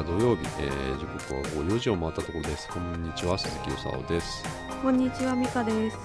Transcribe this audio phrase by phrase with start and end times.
[0.00, 2.68] 14日土曜日、えー、時刻は午後4時を回ったところです。
[2.68, 4.44] こんにちは鈴木よさおです。
[4.82, 5.98] こんにちは、ミカです。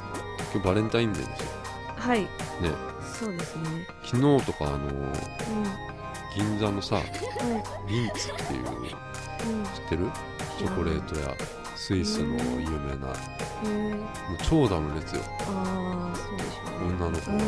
[0.54, 1.48] 今日バレンタインデーですよ。
[1.96, 2.28] はい、ね。
[3.20, 3.88] そうですね。
[4.04, 5.14] 昨日とかあのうん、
[6.36, 7.02] 銀座のさは
[7.88, 10.10] リンツっていうい、うん、知ってる？
[10.58, 11.36] チョコレートや
[11.76, 13.08] スイスの有名な。
[13.08, 13.16] もう
[13.66, 13.96] へえ、
[14.50, 15.22] 長蛇の列よ。
[15.48, 16.96] ああ、そうでしょうね。
[16.96, 17.46] 女の子うん、が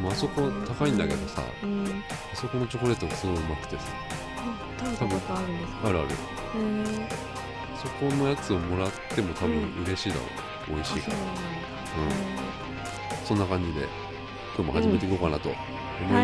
[0.00, 3.82] もうあそこ高いんだけどさうん、あそこのチョコレートがすごいうまくてさ。
[4.35, 4.35] あ
[4.78, 5.88] 食べたことあるんですか？
[5.88, 6.08] あるある。
[7.76, 10.22] そこのやつをもらっても多分嬉しいだろ
[10.70, 11.16] う、美味しいから。
[11.16, 11.26] あうん
[13.26, 13.80] そんな感じで
[14.56, 15.56] 今日も始めていこうかなと思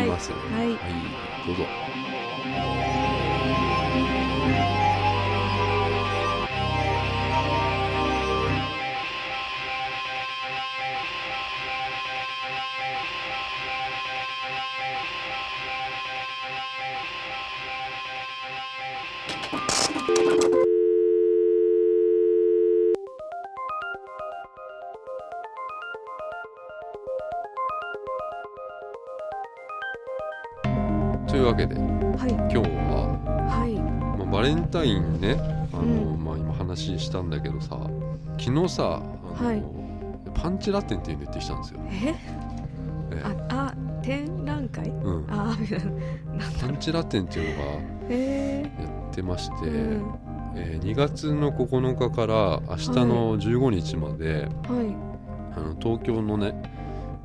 [0.03, 0.67] います、はい。
[0.67, 0.77] はい。
[1.45, 1.65] どうぞ
[34.73, 35.37] タインね。
[35.71, 35.85] あの、う
[36.15, 36.23] ん。
[36.23, 37.79] まあ、今話したんだけどさ
[38.39, 39.01] 昨日さ
[39.37, 39.63] あの、はい。
[40.33, 42.15] パンチラテンっていうの行ってきたんですよ、え、
[43.11, 44.89] えあ、あ、展覧会？
[44.89, 45.55] うん、あ
[46.59, 47.71] パンチラテンっていうのが
[48.15, 50.03] やってまして、うん、
[50.55, 54.49] えー2月の9日から明日の15日まで、はい、
[55.55, 56.59] あの東京のね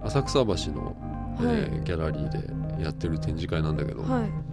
[0.02, 0.94] 浅草橋の、
[1.40, 1.56] えはい。
[1.56, 2.28] ーギャラリー
[2.76, 4.48] でやってる展示会なんだけど、はい。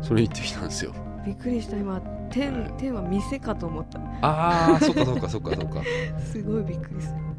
[0.00, 0.94] それ行ってきたんですよ
[1.24, 2.02] びっくりした、今、はい。
[2.30, 3.98] 展、展は店かと思った。
[4.22, 5.82] ああそっかそっかそっかそっか。
[6.24, 7.30] すごいびっくりする。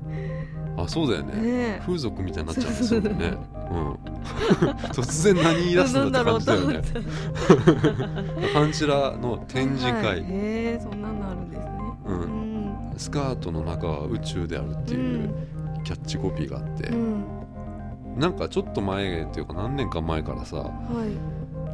[0.77, 1.41] あそうだよね。
[1.41, 3.37] ね風俗みたいになっちゃうんですよね。
[3.71, 3.93] うん。
[4.91, 6.81] 突然何言い出すんだって感じだよね。
[8.53, 11.71] パンチラの展示会、はい、へえそんなのあるんですね。
[12.05, 12.19] う、うん。
[12.19, 15.29] んスカートの中は宇宙であるっていう
[15.83, 17.23] キャッチコピーがあって、うん。
[18.17, 20.71] なんかちょっと前っていうか何年か前からさは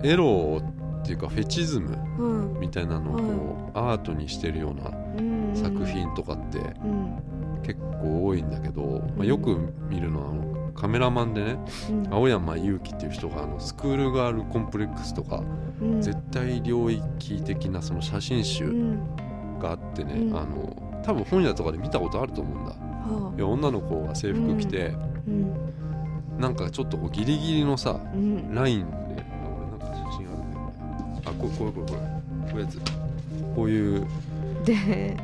[0.03, 0.07] い。
[0.07, 0.61] エロ
[1.07, 2.59] っていうかフェチズムうん。
[2.59, 5.55] みたいなのをこう、アートにしてるようなうん。
[5.55, 7.61] 作品とかってうん。
[7.63, 9.57] 結構多いんだけど、まあ、よく
[9.89, 11.57] 見るのはあのカメラマンでね
[11.89, 12.13] うん。
[12.13, 15.41] 青山祐希っていう人があのスクールガールコンプレックスとか
[15.81, 16.01] うん。
[16.01, 18.99] 絶対領域的なその写真う集ん。
[19.59, 20.37] があってね、うん。
[20.37, 22.71] あの多分本屋とかで見たことあると思うんだ。
[22.71, 24.93] はいや女の子が制服着て、
[25.25, 25.53] うん。
[26.37, 28.53] なんかちょっとこうギリギリのさうん。
[28.53, 28.85] ライン
[31.29, 32.01] あこれこれこれこれ
[32.51, 32.79] こういうやつ。
[33.55, 34.07] こういう。
[34.65, 35.17] で。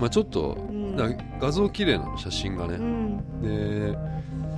[0.00, 0.96] まあちょっとうん。
[0.96, 3.92] な画像綺麗なの写真がね、うん。
[3.92, 3.98] で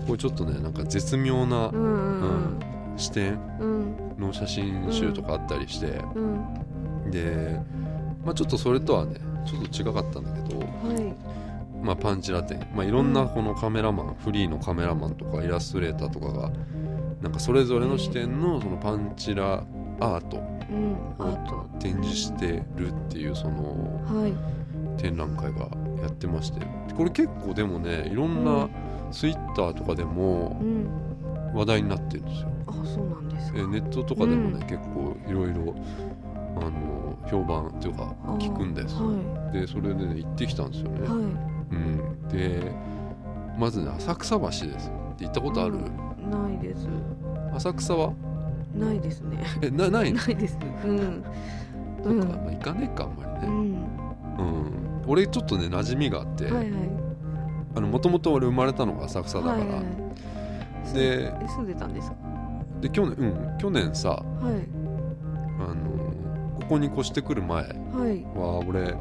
[0.07, 2.61] こうちょっとねなんか絶妙なうんうん
[2.97, 3.97] 視点うん。
[4.19, 7.11] の写真集とかあったりして、うん。
[7.11, 7.59] で、
[8.25, 9.17] まあ、ちょっとそれとはね
[9.47, 11.15] ちょっと違かったんだけど、はい。
[11.83, 16.51] まあ、パンチラテン、まあ、いろんなこのカメラマン、フリーのカメラマンとかイラストレーターとかが
[17.23, 19.65] なんかそれぞれの視点のそのパンチラ
[20.01, 20.39] アート。
[20.39, 20.41] う
[20.73, 24.33] んあと展示してるっていうそのはい。
[25.01, 25.69] 展覧会が
[26.03, 26.61] やってまして。
[26.97, 28.69] これ結構でもねいろんな
[29.11, 30.89] ツイッターとかでもうん。
[31.55, 32.49] 話題になってるんですよ。
[32.69, 34.69] あそうなんですネットとかでもね、うん。
[34.69, 35.75] 結構いろいろ
[36.57, 38.93] あの評判っていうかあ聞くんです。
[38.95, 39.09] よ。
[39.09, 41.01] はでそれでね行ってきたんですよね。
[41.01, 41.09] い。
[41.09, 42.73] はうん、で
[43.59, 44.67] まずね浅草橋です。
[44.69, 45.79] って行ったことある、い
[46.29, 46.89] ないです。
[47.55, 48.13] 浅草は？
[48.75, 49.45] ないですね。
[49.63, 50.19] えなないの？
[50.19, 50.99] ないですうん。
[50.99, 51.05] そっ
[52.05, 52.19] か、うん。
[52.19, 53.55] まあ、行かねえかあんまりね、うん。
[53.55, 55.05] うん。
[55.07, 56.45] 俺ちょっとね馴染みがあって。
[56.45, 57.81] はいはい。
[57.81, 59.83] もともと俺生まれたのが浅草だから、はいはい
[60.93, 62.17] でえ住んでたんですか？
[62.81, 63.59] で去年うん。
[63.59, 64.25] 去年さはい。
[65.61, 65.75] あの
[66.61, 68.95] ここに越してくる前は俺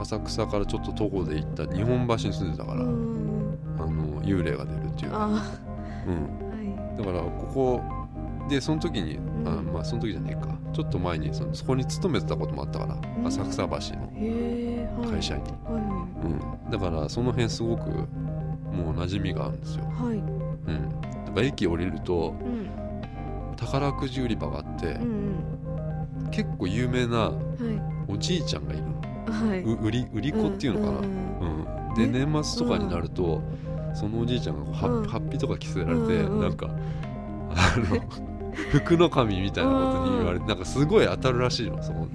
[0.00, 5.40] 浅草からちょっと徒歩で行った日本橋に住んでたから、うんあの幽霊が出るっていう、あうん、は
[6.98, 7.80] だからここ
[8.48, 9.46] でその時に、ん。
[9.46, 10.56] あまあその時じゃねえか。
[10.72, 13.26] ちょっと前にそのそこに勤めてたこともあったから、うん。
[13.26, 16.08] 浅草橋の会社に、は
[16.64, 17.90] うん、だからその辺すごく
[18.72, 20.16] もう馴染みがあるんですよ、いはい。
[20.16, 20.90] うん、
[21.26, 22.68] だから駅降りるとうん。
[23.56, 29.02] 宝くじ売り場があってう、ん結構有名なうんおじいちゃんがいるの。
[29.30, 29.62] はい。
[29.62, 31.04] 売り売り子っていうのかな、ん
[31.86, 32.24] うんでね。
[32.26, 33.40] 年末とかになると、
[33.94, 35.06] そのおじいちゃんがこうは、うん。
[35.06, 36.40] ハッピーとか着せられて、うんうん。
[36.40, 36.68] なんか
[37.54, 38.00] あの
[38.52, 39.76] 服の神みたいなこ
[40.06, 42.06] とに言われてなんかすごい当たるらしいのその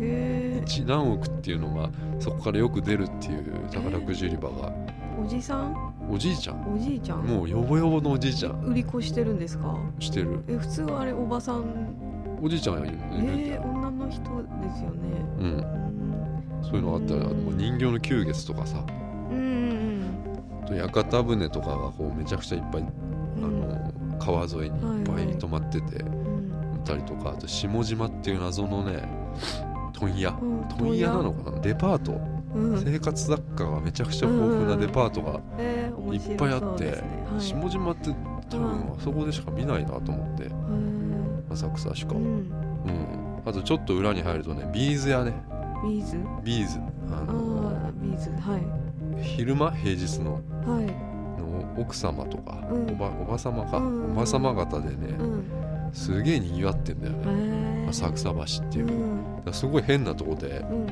[0.86, 1.90] 何億っていうのが
[2.20, 4.72] そこからよく出るっていう宝くじ売り場が。
[5.20, 5.94] おじさん？
[6.12, 6.74] おじいちゃん。
[6.74, 7.24] おじいちゃん？
[7.26, 8.62] もうヨボヨボのおじいちゃん。
[8.62, 9.76] 売り子してるんですか？
[10.00, 10.44] してる。
[10.48, 11.66] え普通はあれおばさん
[12.40, 14.28] おじいちゃんがいるいるんだえよ、ー、女の人で
[14.76, 14.98] すよね。
[15.40, 15.46] うん。
[15.46, 15.88] うん
[16.64, 18.86] そういうのがあったらうんもう人形の球月とかさ。
[19.32, 20.04] うん
[20.68, 22.88] と屋形船とかがこうめちゃくちゃいっぱい、うん。
[23.44, 24.72] あの川沿いにいっ
[25.06, 26.06] ぱい止まってて、う
[26.88, 29.04] んたりとかあとシモジマっていう謎のね
[29.94, 30.32] 問屋。
[30.42, 31.60] うん問屋なのかな？
[31.60, 32.20] デパート、
[32.54, 32.84] うん。
[32.84, 35.42] 生活雑貨がめちゃくちゃ豊富なデパートが
[36.14, 37.04] い白っぱいあって、
[37.40, 38.12] シモジマって
[38.50, 40.44] 多分あそこでしか見ないなと思って。
[40.44, 40.50] へ
[41.52, 42.52] 浅草しか、うん。
[43.46, 45.34] あとちょっと裏に入るとねビーズ屋ね。
[45.84, 46.18] ビーズ？
[46.44, 46.80] ビーズ。
[47.12, 48.30] ああのあビーズ。
[48.30, 49.24] はい。
[49.24, 49.72] 昼間？
[49.72, 50.34] 平日の。
[50.34, 50.40] は
[50.82, 50.86] い。
[51.42, 52.92] の奥様とか、うん。
[52.92, 54.12] おばおば様か、うん。
[54.12, 55.44] おば様方でね、うん
[55.98, 57.90] すげえにぎわってんだよへねー。
[57.90, 59.42] 浅草橋っていうう、ん。
[59.46, 60.88] らすごい変なとこでうん。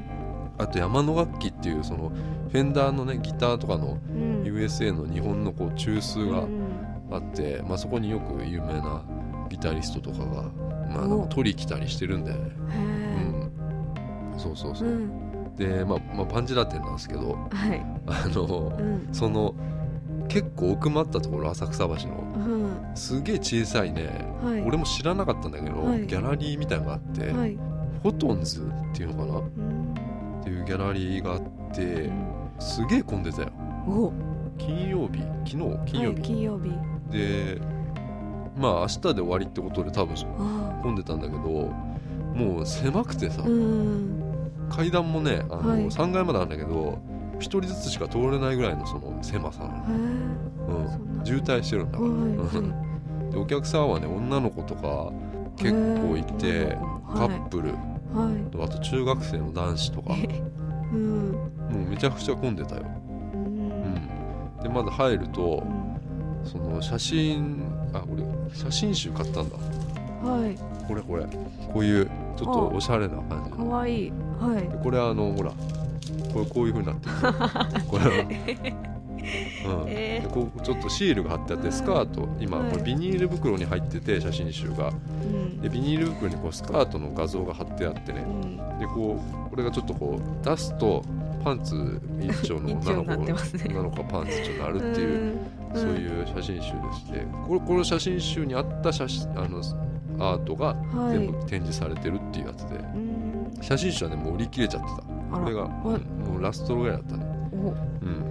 [0.57, 2.11] あと山の楽器っていうその
[2.49, 4.43] フェンダーのねギターとかのうん。
[4.43, 6.65] USA の日本のこう中枢がうん
[7.11, 9.03] あって、まあ、そこによく有名な
[9.49, 10.41] ギタリストとかが、
[10.89, 11.07] まあ、お。
[11.07, 12.51] なんか取り来たりしてるんだよね。
[12.71, 14.87] へうん、そうそうそう。
[14.89, 14.91] う。
[14.91, 15.55] ん。
[15.55, 17.85] で、まあまあ、パンチラ店なんですけどはい。
[18.07, 19.07] あのうん。
[19.11, 19.53] その
[20.27, 22.23] 結構奥まったところ浅草橋の。
[22.37, 24.25] うんすげえ小さいね。
[24.41, 24.61] はい。
[24.61, 26.07] 俺も知らなかったんだけど、はい。
[26.07, 27.57] ギャラリーみたいなのがあって、はい。
[28.01, 29.39] フォトンズっていうのかな？
[29.39, 29.95] っうん。
[30.43, 31.41] ていうギャラリーがあっ
[31.73, 32.09] て
[32.59, 33.49] すげえ混んでたよ。
[33.87, 34.13] お。
[34.57, 35.19] 金曜日。
[35.45, 35.91] 昨日？
[35.91, 36.71] 金曜日、はい金曜日。
[37.11, 37.61] で
[38.57, 44.21] まあ明日で終わりってことで多分あ混んでたんだけどもう狭くてさ、あうん。
[44.69, 45.85] 階段もねあの、はい。
[45.87, 46.97] 3階まであるんだけど
[47.39, 49.83] 1人ずつしか通れないぐらいのその狭さなの、
[51.17, 51.97] うん、渋滞してるんだ。
[51.97, 52.19] から、はい。
[52.19, 53.29] うん。
[53.31, 55.11] でお客さんはね女の子とか
[55.57, 56.77] 結構いて、
[57.13, 57.69] カップル。
[58.13, 58.63] はい。
[58.63, 60.15] あと中学生の男子とか。
[60.93, 61.31] うん。
[61.31, 61.39] も
[61.87, 62.83] うめちゃくちゃ混んでたよ、
[63.33, 63.67] ううん。
[63.67, 66.47] ん、でまず入るとうん。
[66.47, 68.23] その写真あ俺
[68.53, 69.57] 写真集買ったんだ。
[70.23, 70.55] はい。
[70.87, 71.25] これこれ。
[71.73, 72.05] こういう
[72.37, 73.71] ちょっとおしゃれな感じかの。
[73.71, 74.13] わいい。
[74.39, 74.69] はい。
[74.69, 75.51] でこれあのほら
[76.33, 79.85] これこういう風になってるこれは、うん。
[79.87, 82.27] えでこうちょっとシールが貼ってあってスカート。
[82.39, 82.71] 今はい。
[82.71, 84.89] これビニール袋に入ってて写真集が。
[84.89, 85.61] うん。
[85.61, 88.21] でビニール袋にこうスカートの画像が貼ってあってね。
[88.21, 88.57] うん。
[88.79, 91.03] でこうこれがちょっとこう出すと
[91.43, 95.37] パンツ一丁の女の子女の子がパンツ一丁になるっていう、
[95.73, 95.81] うん。
[95.81, 97.25] そういう写真集でして。
[97.47, 99.61] これこの写真集にあった写真あの
[100.19, 101.17] アートがはい。
[101.17, 103.57] 全部展示されてるっていうやつで、うん。
[103.61, 105.97] 写真集はねもう売り切れちゃってたこれが、も
[106.39, 107.17] うラストぐらいだった。
[107.17, 107.69] ねお。
[108.05, 108.23] うん。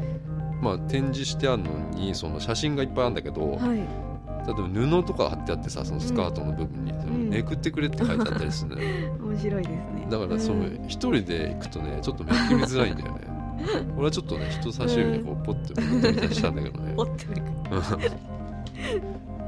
[0.62, 3.78] まあ展示してあるのにその写真がいっぱいあるんだけど、はい。
[4.46, 4.68] 例えば
[5.00, 7.28] 布とか貼ってあってさそのスカートの部分に、そのん。
[7.28, 8.90] めくってくれって書いてあったりするんだよ、
[9.22, 10.06] 面白いですね。
[10.10, 10.80] だからそのうん。
[10.86, 13.20] 一人で行くとねちょっとめくりづらいんだよね。
[13.96, 16.94] 俺はちょっとね人差し指でこうポッてめくってみたりしたんだけどね。
[16.98, 17.42] 折ってみる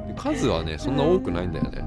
[0.08, 0.14] うん。
[0.16, 1.84] 数はねそんな多くないんだよね。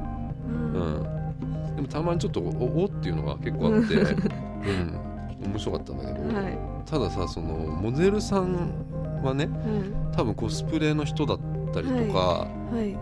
[0.73, 0.99] ううん。
[1.01, 1.75] ん。
[1.75, 3.95] でもたまにちょっとおおっていうのが結構あって。
[3.95, 5.08] うん
[5.43, 6.57] 面白かったんだけど、はい。
[6.85, 8.73] たださそのモデルさん
[9.23, 10.11] はねうん。
[10.11, 11.39] 多分コスプレの人だっ
[11.73, 12.47] たりとか、は
[12.81, 12.97] い。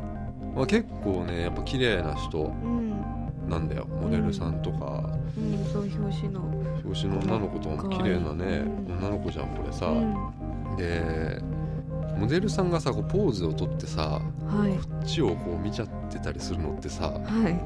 [0.55, 3.03] まあ、結構ねやっぱ綺麗な人うん
[3.47, 6.41] なんだよモデルさんとか、うんそう表紙の。
[6.85, 8.97] 表紙の女の子とかも綺麗なねうん。
[8.97, 9.95] 女の子じゃんこれさ、う
[10.73, 10.77] ん。
[10.77, 11.41] で
[12.17, 14.71] モデルさんがさこうポーズをとってさはい。
[14.77, 17.59] こっちをこう見ちゃってたりするのってさはい。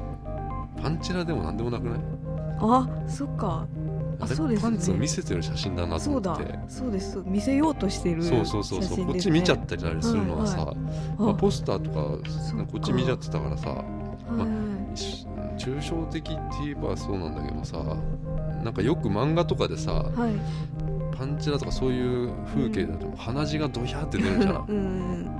[0.80, 2.00] パンチラでもなんでもなくない？
[2.60, 3.66] あそっか
[4.22, 4.60] ああれね。
[4.60, 6.58] パンツを見せてる写真だなとそうだ思って。
[6.68, 7.22] そうです。
[7.26, 10.76] 見せようとしてるそうそうそうそう、こっち見ちゃったりするのはさ、はい
[11.18, 11.34] まあ、あ。
[11.34, 13.84] ポスターとかこっち見ちゃってたからさ
[14.30, 14.48] まは
[14.94, 14.96] い。
[14.96, 15.26] し
[15.58, 17.78] 抽象的って言えばそうなんだけどさ
[18.64, 21.16] なんかよく漫画とかでさはい。
[21.16, 24.64] パンチラとかそういう風景だと鼻血がドヒャーって出るじゃん。
[24.68, 25.30] うん。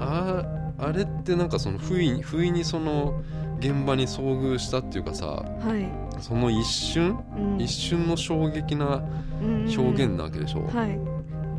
[0.00, 0.44] あ
[0.78, 3.20] あれってなんかその不意不意にその
[3.58, 5.42] 現場に遭遇したっていうかさは
[5.78, 6.22] い。
[6.22, 7.60] その一瞬うん。
[7.60, 9.02] 一瞬の衝撃な
[9.42, 10.98] 表現なわけでしょ、はい。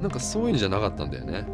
[0.02, 1.46] なんかそういうんじゃなかったんだよね、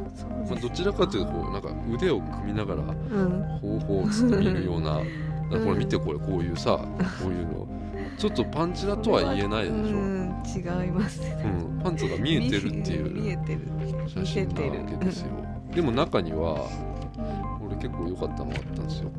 [0.49, 3.59] まあ、どちらかというとこうなんか腕を組みながらうん。
[3.59, 4.99] ほうほうつって見るような
[5.49, 6.77] だからこれ見てこれこういうさ
[7.21, 7.67] こういうの。
[8.17, 10.29] ちょっとパンチラとは言えないでしょ、ううん。
[10.29, 13.61] ん違いますうん、パンツが見えてるっていう見えてる
[14.07, 15.27] 写真なわけですよ。
[15.73, 16.69] でも中には
[17.65, 19.11] 俺結構良かったのがあったんですよ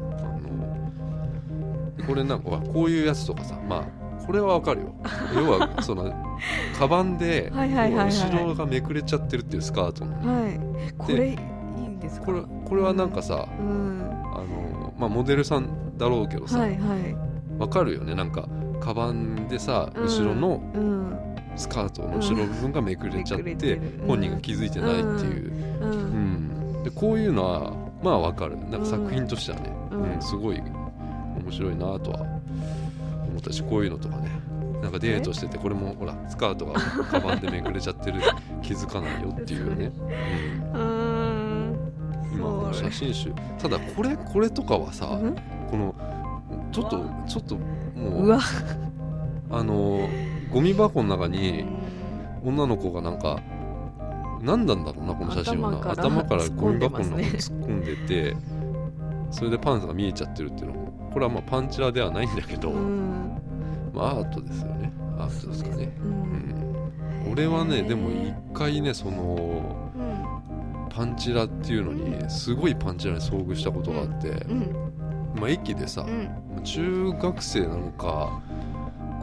[2.06, 3.84] これなんかこういうやつとかさまあ
[4.26, 4.94] これはわかるよ。
[5.36, 6.12] 要はその
[6.78, 10.12] カバンで後ろがめくれちゃってるっていうスカートの。
[10.14, 10.58] はい。
[10.98, 12.26] これいいんですか？
[12.26, 14.02] これこれはなんかさうん。
[14.34, 16.78] あの、まあ、モデルさんだろうけどさ、はいはい。
[17.58, 18.14] わかるよね？
[18.14, 18.48] なんか
[18.80, 21.16] カバンでさうん後ろのうん。
[21.54, 26.80] スカートの後ろ部分がめくれちゃって、本人が気づいてないっていう、ううん。
[26.80, 26.82] ん。
[26.82, 27.72] でこういうのは
[28.02, 28.58] まあわかる。
[28.70, 30.02] なんか作品としてはね、うん。
[30.14, 30.60] うんすごい
[31.42, 32.20] 面白いなとは
[33.28, 34.30] 思ったしこういうのとかね。
[34.82, 36.78] なんかデートしててこれもほらスカートが
[37.10, 38.20] カバンでめくれちゃってる。
[38.62, 39.90] 気づかないよっていうね、
[40.74, 40.80] うん。
[40.80, 41.76] うん。
[42.32, 43.32] 今この写真集。
[43.58, 45.34] ただこれこれとかはさ、うん。
[45.70, 45.94] この
[46.72, 48.38] ちょっとちょっともう
[49.50, 50.08] あの
[50.52, 51.64] ゴミ箱の中に
[52.44, 53.40] 女の子がなんか
[54.42, 55.90] 何なんだろうなこの写真はな。
[55.90, 58.36] 頭からゴミ箱の中に突っ込んで突っ込んでて
[59.30, 60.85] それでパンツが見えちゃってるっていうのも
[61.16, 63.40] これはまあパンチラではないんだけど、うん。
[63.94, 64.92] まあアートですよね。
[65.16, 65.90] アートですかね。
[66.02, 67.30] ううん。
[67.30, 67.32] ん。
[67.32, 70.90] 俺はねでも一回ねそのうん。
[70.90, 74.76] パンチラっていうのにすごいパンチラに遭遇したことがあって、うん。
[75.40, 76.62] まあ、駅でさ、うん。
[76.62, 78.42] 中学生なのか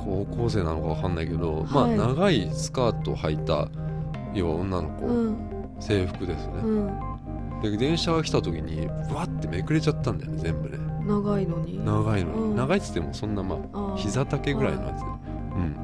[0.03, 3.67] 高校生なのかわかんないけど、まあはい長いスカートを履いた
[4.33, 5.37] 要は女の子、うん。
[5.79, 6.91] 制服ですね、うん。
[7.61, 11.83] で電車が来た時にわってめくれちゃったんだよね全部ね長いのに。
[11.85, 12.55] 長いのに、うん。
[12.55, 15.75] 長いっつってもそんなまあ膝丈ぐらいのやつ、うん。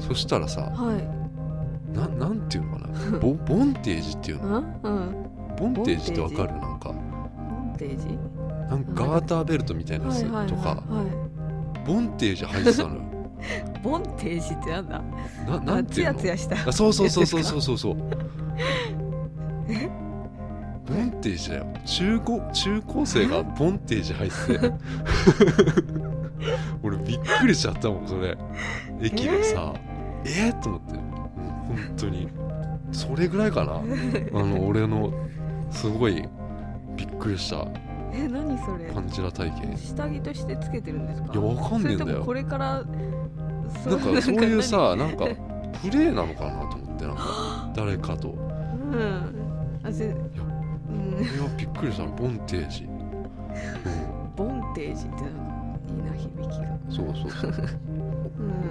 [0.00, 1.96] そしたらさはい。
[1.96, 3.18] ななんていうのかな？
[3.18, 4.58] ボボンテージっていうの？
[4.58, 4.64] うん？
[4.82, 5.56] うん。
[5.56, 6.52] ボンテージってわかる？
[6.60, 6.88] なんか。
[6.88, 8.18] ボンテージ？
[8.68, 10.82] なんかガーターベルトみたいなやつとか、
[11.86, 13.00] ボンテージ履いてたのよ。
[13.00, 13.04] い
[13.84, 15.02] ボンテージってなんだ？
[15.46, 16.14] ななんていうの？
[16.18, 16.68] ツヤツヤした。
[16.68, 17.78] あそうそうそうそうそうそう。
[17.78, 17.96] そう
[21.24, 21.66] テージだよ。
[21.86, 24.58] 中高中高生がボンテージ入って。
[24.58, 24.72] て
[26.82, 28.36] 俺びっくりしちゃったもんそれ。
[29.00, 29.72] 駅でさ。
[30.26, 30.50] え？
[30.50, 30.94] ー、と思って。
[30.94, 31.02] 本
[31.96, 32.28] 当に。
[32.92, 33.72] それぐらいかな。
[33.76, 35.12] あの俺の
[35.70, 36.28] すごい
[36.96, 37.66] びっくりした。
[38.12, 38.90] え何それ？
[38.92, 39.76] パンチラ体験。
[39.78, 41.32] 下着としてつけてるんですか？
[41.32, 42.22] いやわかんねえんだよ。
[42.22, 42.84] これから
[43.82, 45.36] そなんかそういうさなんか何
[45.90, 47.70] プレーなのかなと思ってなんか。
[47.74, 48.28] 誰かと。
[48.28, 48.32] う
[48.96, 49.34] ん。
[49.82, 50.30] あせうん
[51.14, 52.04] 俺はびっくりした。
[52.04, 52.90] のボンテージ、うん。
[54.36, 55.30] ボンテージってなんか
[55.88, 56.78] いいな響きが。
[56.90, 57.54] そうそうそう。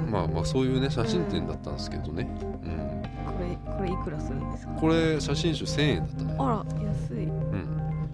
[0.06, 0.12] うん。
[0.12, 4.74] まあまあそういうね写真展だったんですけどね、うん、これこれいくらするんですか？
[4.74, 6.36] これ写真集1000円だったね。
[6.40, 7.26] あら安い。
[7.26, 7.68] うん。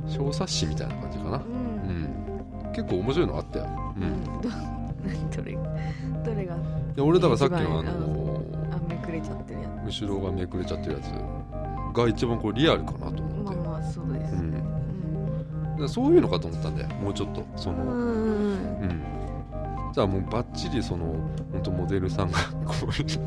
[0.07, 1.37] 小冊子みたいな感じかな。
[1.37, 2.03] ううん。
[2.03, 3.65] ん結構面白いのあったよ、
[3.97, 4.09] う、うん。
[4.09, 4.23] ん
[5.31, 5.57] どれ
[6.23, 6.55] どれが
[6.95, 11.09] で俺だからさっきのあのあめくれちゃってるや後ろがめくれちゃってるやつ
[11.93, 14.63] が一番こうリアルかなとつ思って、まあまあそうですね。
[15.71, 16.89] だからそういうのかと思ったんだよ。
[16.95, 17.45] もうちょっと。
[17.55, 18.11] そのうんうんうん。
[18.11, 19.01] うん。
[19.93, 21.05] じゃあもうバッチリその
[21.51, 23.19] 本当モデルさんが こういう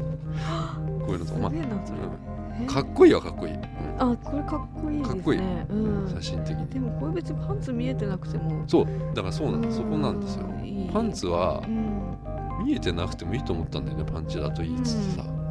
[1.00, 1.56] こういうのとか、まあうん、
[2.62, 2.66] え？
[2.66, 3.62] かっこいいはかっこいい、うん。
[3.98, 5.14] あこれかっこいいですね。
[5.14, 5.40] かっこいい。
[5.40, 5.44] う
[6.06, 6.08] ん。
[6.08, 6.66] 写真的に。
[6.68, 8.62] でもこれ別にパンツ見えてなくても。
[8.66, 8.86] そう。
[9.14, 10.46] だからそうなんですそこなんですよ。
[10.92, 12.64] パンツはうん。
[12.64, 15.24] 見えてなくてもいいと思ったんだよねパンチだといいっつってさ。
[15.26, 15.41] うん、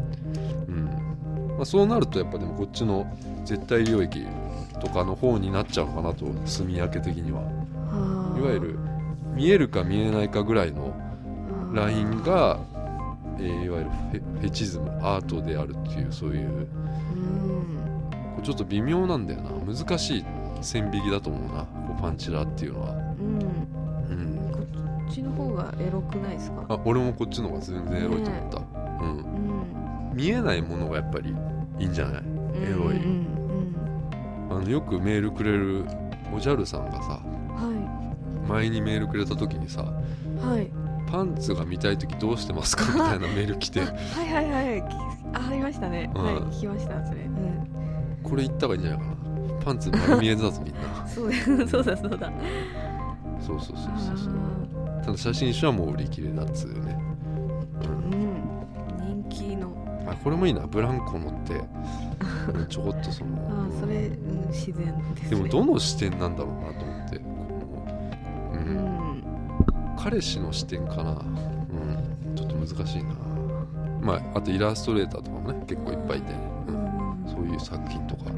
[1.61, 3.05] まあ、そうなるとやっぱでもこっちの
[3.45, 4.25] 絶対領域
[4.79, 7.41] とかの方になっちゃうのかなと炭焼け的には。
[8.35, 8.79] いわゆる
[9.35, 10.91] 見えるか見えないかぐらいの
[11.71, 12.57] ラインが、
[13.37, 13.91] えーいわゆる
[14.39, 16.67] フェチズムアートであるっていうそういう。
[18.39, 19.51] うちょっと微妙なんだよな。
[19.51, 20.25] 難しい
[20.61, 21.65] 線引きだと思うな。
[21.65, 22.97] こうパンチラっていうのは、うん。
[24.09, 24.57] うん、こ
[25.07, 26.65] っちの方がエロくないですか？
[26.69, 28.57] あ俺もこっちの方が全然エロいと思った、
[29.03, 30.15] うん、うん。
[30.15, 31.33] 見えないものがやっぱり
[31.81, 32.23] いいんじゃない？
[32.55, 32.95] エロい。
[32.97, 33.27] うん
[34.49, 35.85] あのよくメールくれる
[36.35, 39.93] おじゃるさんがさうん前にメールくれた時にさは
[40.47, 40.47] い。
[40.55, 40.71] はい
[41.09, 42.85] パンツが見たい時どうしてますか？
[42.93, 43.81] みたいなメール来て。
[43.83, 43.89] はい
[44.33, 44.81] はいはい。
[44.81, 44.85] き
[45.33, 46.23] あありましたね、うん。
[46.23, 49.15] はい聞きましたそれ、うん、これ言った方がいいんじゃないかな？
[49.65, 50.79] パンツ丸見えだぞみんな。
[51.07, 52.31] そうだそうだそうだ。
[53.41, 54.33] そうそうそうそうそう。
[54.99, 58.20] あただ写真集はもう売り切れだっつうね、ーうん
[60.23, 60.67] これもいいな。
[60.67, 61.55] ブランコ乗って。
[62.53, 63.37] うんちょこっとその。
[63.49, 64.85] あーそれ、うん、自然
[65.15, 65.29] ですね。
[65.29, 67.17] でもどの視点なんだろうなと思って。
[67.17, 68.75] この、う、うん。
[69.19, 69.23] ん
[69.97, 71.15] 彼氏の視点かな、う
[72.31, 73.15] ん、ちょっと難しいな。
[74.01, 76.33] まああとイラストレーターとかもね結構いっぱいいて。
[76.33, 76.77] ね、ううん。
[76.77, 78.31] んそういう作品とか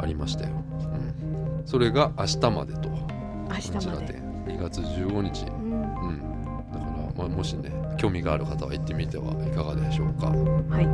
[0.00, 2.88] ありましたよ、うん、それが明日までと。
[2.88, 3.72] 明日まで。
[3.72, 4.28] こちらで。
[4.48, 5.44] 2月15日、
[7.38, 10.26] もしね興味がある方は行ってみてはいかがでしょうか。
[10.26, 10.88] はい。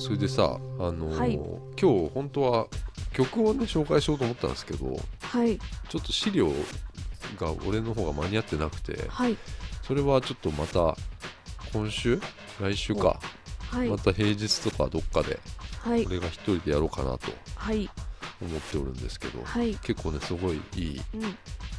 [0.00, 1.34] それでさあのーはい。
[1.78, 2.66] 今日本当は
[3.12, 5.58] 曲をね紹介しようと思ったんですけどはい。
[5.90, 6.48] ちょっと資料
[7.38, 9.36] が俺の方が間に合ってなくてはい。
[9.82, 10.96] それはちょっとまた
[11.70, 12.18] 今週？
[12.58, 13.20] 来週か。
[13.70, 13.90] はい。
[13.90, 15.38] また平日とかどっかで
[15.80, 16.06] はい。
[16.06, 17.88] 俺が一人でやろうかなとはい。
[18.40, 19.74] 思っておるんですけど、はい。
[19.76, 21.22] 結構ねすごいいいうん。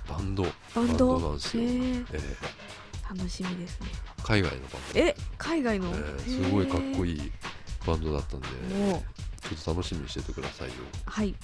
[0.09, 0.43] バンド。
[0.75, 1.19] バンド？
[1.19, 2.05] なんですよ、へー。
[2.13, 2.19] え
[3.09, 3.87] 楽しみですね。
[4.17, 4.99] ー海外のバンド。
[4.99, 6.43] え海外の、えー。
[6.45, 7.31] すごいかっこいいい
[7.87, 9.03] バンドだったんで、も
[9.41, 10.73] ちょっと楽しみにしててくださいよ。
[11.05, 11.29] はい。
[11.29, 11.35] うん、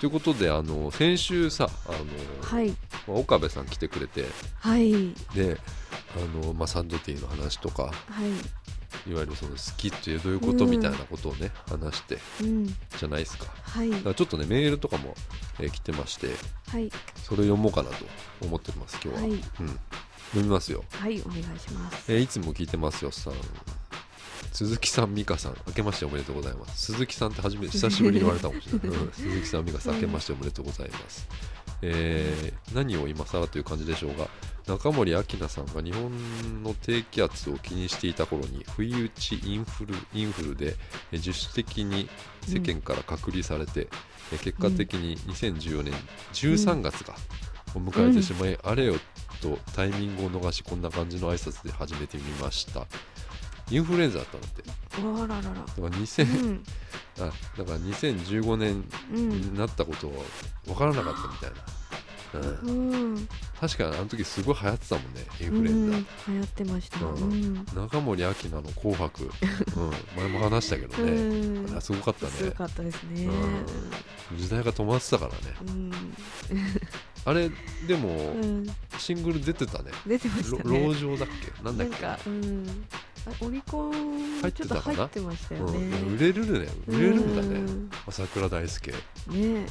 [0.00, 1.98] ということであの先週さあの、
[2.42, 2.70] はい。
[3.06, 4.24] まあ岡部さん来てくれて
[4.60, 5.12] はい。
[5.34, 5.58] で
[6.16, 7.92] あの、まあ、サンドティーの話とかはい
[9.08, 12.66] いわゆるその好きっていうどういうことうんみたいなことをね、話してうん。
[12.66, 13.46] じゃないですか。
[13.62, 13.90] はい。
[13.90, 15.14] だからちょっとねメールとかも、
[15.60, 16.28] えー来てまして
[16.68, 16.90] はい。
[17.22, 17.96] それを読もうかなと
[18.42, 19.30] 思ってます今日は、はい。
[19.30, 19.78] うん、読
[20.34, 22.12] みますよ、はいお願いします。
[22.12, 23.34] えーいつも聞いてますよさん。
[24.52, 25.56] 鈴木さん美香さん。
[25.68, 26.86] 明けましておめでとうございます。
[26.92, 29.12] 鈴木さんって初めて久しぶりに言われたかもしれない、うん。
[29.12, 31.28] 鈴木さん美香さん明けましておめでとうございます、
[31.82, 34.28] えー何を今更という感じでしょうが
[34.66, 40.76] 中森明菜さんが日本の低気圧を気にしていた頃に不意打ちインフルインフルで
[41.12, 42.08] えー自主的に
[42.42, 43.88] 世間から隔離されて、
[44.32, 45.94] えー結果的に2014年
[46.34, 47.14] 13月が
[47.74, 48.94] を迎えてしまい、あれよ
[49.40, 52.86] とタイミングを逃しこんな感じの挨拶で始めてみました
[53.70, 54.62] インフルエンザだったんだって。
[54.62, 54.72] だ
[55.24, 55.42] あららら。
[55.42, 56.64] からう2000ん。
[57.20, 60.14] あだから2015年うんになったことは
[60.66, 63.14] 分からなかったみたいな、うん。
[63.14, 63.28] うん。
[63.60, 65.90] 確かにあの時すごい流行ってたもんねインフルエうん。
[65.90, 67.00] ン流行ってました。
[67.00, 67.54] ううん。
[67.54, 69.24] んザ、中森明菜の「紅白」
[69.76, 71.70] うん、前も話したけどうね、ん。
[71.72, 72.32] あれすごかったね。
[72.32, 73.26] すごかったですね。
[73.26, 74.38] うん。
[74.38, 75.56] 時代が止まってたからね。
[75.66, 75.92] うん。
[77.24, 77.50] あれ
[77.86, 78.66] でもうん。
[78.98, 79.90] シングル出てたね。
[80.06, 80.80] 出てましろたね。
[80.80, 81.62] 籠城だっけ？
[81.64, 82.02] なんだっけ？
[82.06, 82.86] なんかうん。
[82.92, 82.97] あ
[83.40, 84.96] オリコン入ってたかな？
[84.96, 86.68] 入ってましたようん、ね売れるね。
[86.86, 87.48] 売れるんだね。
[87.60, 88.96] うん朝倉大輔、ね。
[89.28, 89.66] うん、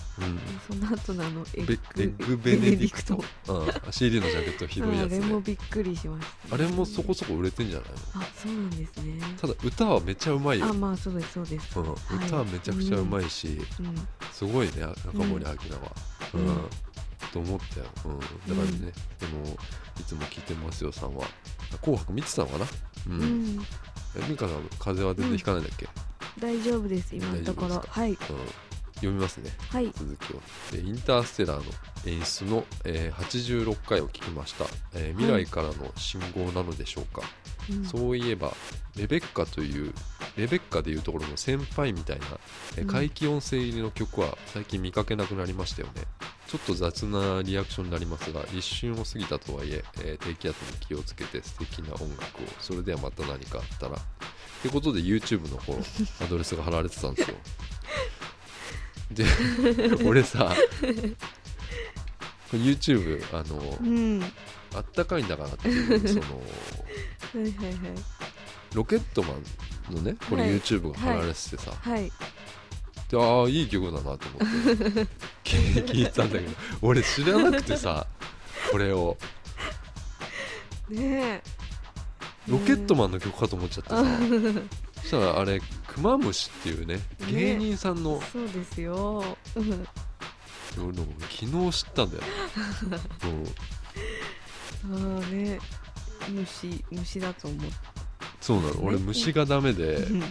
[0.68, 7.96] その後のあのエッグベネディクト、うん、CD のジャケットひどいやつあれもねびっくりしましたあれもそこそこ売れてんじゃないの？
[8.16, 9.20] あそうなんですね。
[9.42, 10.68] ただ歌はめっちゃうまいよ。
[10.68, 11.80] あ、まあそうですそうです。
[11.80, 11.92] うん、
[12.26, 14.08] 歌はめちゃくちゃうまいし、うん。
[14.32, 14.74] すごいね
[15.06, 15.56] 中森明菜は、
[16.34, 16.46] ううん。
[16.50, 16.70] ん。
[17.34, 19.58] と思ったよ、うん、だからね、その
[20.00, 21.26] いつも聞いてますよさんは
[21.82, 22.66] 「紅白」見てたのかな？
[22.66, 22.70] う、
[23.10, 23.58] うん。
[23.58, 23.66] ん
[24.16, 24.46] えさん風
[25.02, 25.88] 邪は全然ひかないんだっけ、
[26.40, 27.84] 大丈夫です今のところ。
[27.88, 28.12] はい。
[28.12, 28.18] うん、
[28.96, 29.92] 読みますねはい。
[29.96, 30.42] 続きを。
[30.72, 31.72] でインターステラーの
[32.06, 37.22] 演出の、えー86回を聞きました、えー未来からの信号なのでしょうか、
[37.70, 37.86] うん。
[37.86, 38.54] そういえば
[38.96, 39.94] レベッカという
[40.36, 42.26] レベッカでいうところの先輩みたいな、
[42.78, 42.88] えーうん。
[42.88, 46.04] 怪奇音声入りの曲は最近見かけなくなりましたよね
[46.48, 52.48] ちょっと雑なリアクションになりますが一瞬を過ぎたとはいええー低気圧に気をつけて素敵な音楽を。
[52.62, 53.96] それではまた何かあったら。
[53.96, 54.00] っ
[54.64, 55.74] てことで YouTube の方
[56.24, 57.36] アドレスが貼られてたんですよ。
[59.12, 59.26] で
[60.06, 60.54] 俺さ
[62.54, 64.20] YouTube あのうん。
[64.22, 64.28] は
[64.76, 66.22] あったかいんだからっていうその
[67.36, 67.76] いはいはい。
[68.74, 69.34] ロケットマ
[69.92, 70.52] ンのねこれはい。
[70.60, 72.12] YouTube が貼られててさ、はい
[73.10, 74.28] でああいい曲だなと思って。
[75.44, 76.52] 聞聞いてたんだけど。
[76.82, 78.06] 俺知らなくてさ。
[78.72, 79.18] これを。
[80.90, 81.44] ねえ。
[82.48, 83.98] ロケットマンの曲かと思っちゃってさ、
[85.02, 89.24] そしたらあれクマムシっていうね芸人さんの、そうですよ。
[89.56, 89.86] うん
[90.76, 92.24] 昨日知ったんだよ、
[94.86, 95.60] う んああね。
[96.30, 97.72] 虫虫だと思う
[98.40, 98.84] そうなの。
[98.84, 99.96] 俺虫がダメで。
[99.96, 100.24] う ん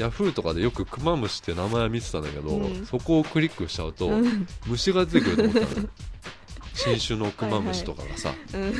[0.00, 2.86] ヤフーとかでよくクマムシって名前は見てたんだけど、うん。
[2.86, 4.46] そこをクリックしちゃうと、うん。
[4.66, 5.88] 虫が出てくると思ったのよ。
[6.74, 8.72] 新種のクマムシとかがさ、うん。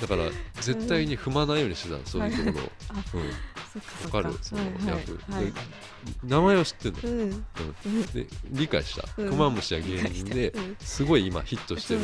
[0.00, 0.24] だから
[0.60, 2.58] 絶対に踏まないようにしてたのそういうとこ
[3.14, 3.24] ろを、
[4.04, 4.38] わかる？
[4.40, 4.86] そのはいはい。
[4.88, 5.52] ヤフー、
[6.24, 7.20] 名前を知ってんのよ、うん。
[7.20, 8.02] うん。
[8.06, 9.30] で理解した、うん。
[9.30, 10.76] クマムシは芸人でうん。
[10.80, 12.00] すごい今ヒットしてる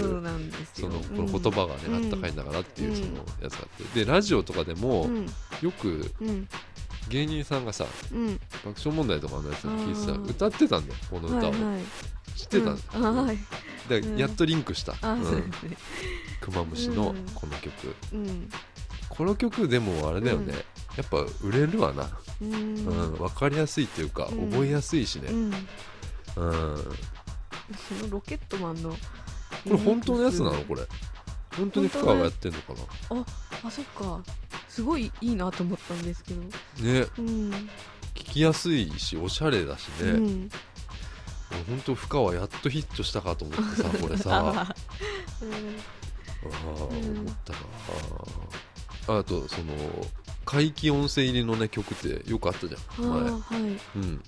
[0.74, 2.04] そのこの言葉がね、うん。
[2.04, 2.96] あったかいんだからっていううん。
[2.96, 3.08] その
[3.42, 4.04] やつがあって。
[4.04, 5.26] でラジオとかでもうん。
[5.62, 6.46] よくうん
[7.08, 8.40] 芸人さんがさうん。
[8.64, 11.82] 爆笑問題とかのやつを聞いてさ歌ってたんだよこの歌を、はいはい。
[12.36, 13.06] 知ってたんだよ、うん。
[13.06, 13.38] あはい。
[14.16, 15.52] やっとリンクした、ううん。
[16.40, 17.26] クマムシのうん。
[17.34, 18.48] この曲、うん。
[19.08, 20.50] この曲でもあれだよね、うん。
[20.52, 20.58] や
[21.02, 22.04] っぱ売れるわな、
[22.40, 22.74] ううん。
[22.76, 24.50] ん分かりやすいっていうか、うん。
[24.50, 25.44] 覚えやすいしね、うん。
[25.44, 25.54] うん。
[26.36, 28.96] そのロケットマンのこ
[29.64, 30.52] これ本当のやつなの？
[30.64, 30.82] これ
[31.58, 32.74] 本当に深川がやってんのか
[33.64, 34.22] あそっか。
[34.68, 36.40] すごいいいなと思ったんですけど。
[36.42, 36.48] な
[37.00, 37.06] ね。
[37.18, 37.50] うん。
[37.50, 37.68] 聞
[38.14, 40.50] きやすいしおしゃれだしね、うん。
[41.68, 44.30] 本当深川やっとヒットしたかと思ってさ これさ。
[44.36, 44.74] ああーあ
[45.42, 45.46] う
[47.14, 47.18] ん。
[47.18, 47.52] 思った
[49.12, 49.18] な。
[49.20, 49.74] あとその
[50.44, 53.30] 怪奇音声入りのね曲ってよくあったじゃうんん前。
[53.30, 53.80] はい。
[53.96, 54.22] うん。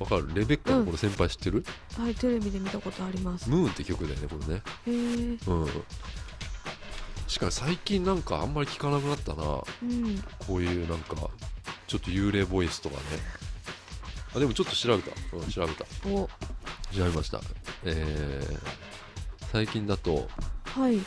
[0.00, 0.30] わかる？
[0.34, 1.64] レベッカのこれ先輩知ってる、
[1.96, 3.48] はいテレビで見たことあります。
[3.50, 4.62] ムーンって曲だよねこれね。
[4.86, 5.66] へえうん
[7.32, 9.42] しかも最近なんかあんまり聞かなくなったな。
[9.82, 10.22] うん。
[10.46, 11.16] こういうなんか
[11.86, 13.02] ちょっと幽霊ボイスとかね。
[14.36, 15.86] あでもちょっと調べた、うん、調べた。
[16.10, 16.28] お。
[16.94, 17.40] 調べました。
[17.84, 18.58] えー、
[19.50, 20.28] 最近だと
[20.66, 20.98] はい。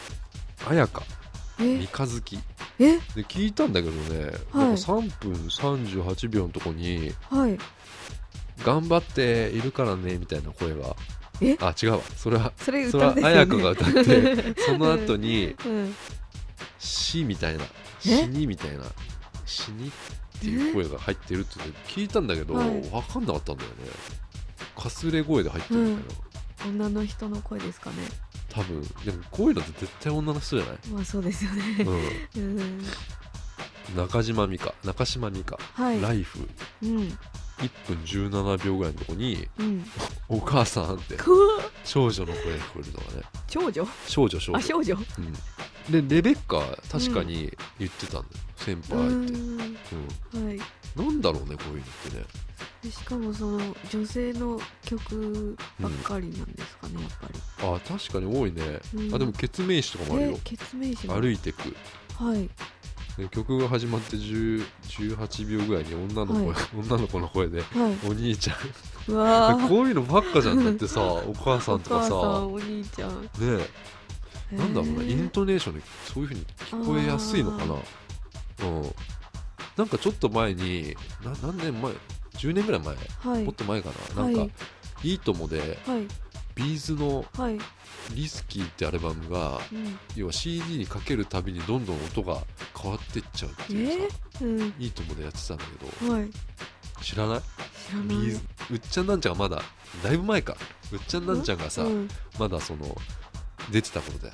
[0.68, 1.04] 綾香。
[1.60, 1.78] え？
[1.78, 2.40] 三日月。
[2.80, 2.96] え？
[2.96, 4.68] で聞いたんだけどね、はい。
[4.68, 7.56] なんか3分38秒のとこにはい
[8.66, 11.25] 「頑張っているからね」みたいな声がえ
[11.60, 12.00] あ違うわ。
[12.16, 13.24] それはそれ歌ですよね。
[13.24, 15.96] 綾香が歌ってその後にうん
[16.80, 17.64] 「死」みたいな
[18.06, 18.08] 「え？
[18.08, 18.84] 死に」みたいな
[19.46, 19.92] 「死に」っ
[20.40, 22.82] ていう声が入ってるって聞いたんだけど、はい。
[22.82, 23.76] 分かんなかったんだよね。
[24.78, 26.02] かすれ声で入ってるみた
[26.66, 27.96] いな、女の人の声ですかね。
[28.50, 28.82] 多分。
[28.82, 31.86] でもこういうのって絶対女の人じゃない、まあそうですよね。
[32.36, 32.42] うん。
[32.42, 32.86] うん、
[33.96, 36.02] 中島美嘉中島美嘉、はい。
[36.02, 36.40] ライフ。
[36.84, 37.18] うん
[37.58, 39.86] 1分17秒ぐらいのとこにうん
[40.28, 41.18] 「お母さん」って
[41.84, 43.24] 少女の声が聞こえるとかね。
[43.48, 43.88] 長女？
[44.08, 44.58] 少女少女。
[44.58, 44.98] あ少女？
[45.88, 46.60] うん、でレベッカ
[46.92, 50.60] 確かに言ってたんだよ、先う輩って、んはい
[50.98, 52.26] うん、なんだろうねこういうのってね。
[52.84, 57.40] でしかもその女性の曲ばっかりなんですかね、やっぱり。
[57.62, 59.16] あ確かに多いね、うん。
[59.16, 61.20] あでも決命詞とかもあるえよ決命詞も。
[61.20, 61.76] 歩いてく。
[62.18, 62.50] はい
[63.18, 66.58] で曲が始まって10 18秒ぐらいに女の子、はい。
[66.78, 67.70] 女の子の声ではい
[68.08, 68.58] 「お兄ちゃん」
[69.70, 72.14] こういうのばっかじゃんだってさお母さんとかさ。
[72.16, 73.22] お兄ちゃん。
[73.24, 73.70] ねえ。
[74.52, 75.82] なんだろうねイントネーションで
[76.14, 76.46] そういう風に
[76.84, 77.74] 聞こえやすいのかな。
[77.74, 78.96] うん。
[79.78, 81.92] なんかちょっと前にな何年前
[82.38, 82.96] 10年ぐらい前、
[83.34, 83.44] はい。
[83.44, 84.24] もっと前かな。
[84.24, 84.52] なんか、はい
[85.04, 86.08] い、いともではい。
[86.56, 90.00] B'z のはい「RISKY」ってアルバムがうん。
[90.16, 92.42] 要は CD にかけるたびにどんどん音が
[92.80, 94.74] 変わっていっちゃうっていうさ、うん。
[94.80, 96.14] いいともでやってたんだけど。
[96.14, 96.30] はい。
[97.02, 97.42] 知らない？
[97.42, 98.08] 知らない。
[98.08, 99.62] B'z うっちゃんなんちゃんがまだ
[100.04, 100.58] だいぶ前か。
[100.92, 102.10] うっちゃんなんちゃんがさ、うん。
[102.40, 102.96] まだその
[103.72, 104.34] 出てた頃だよ。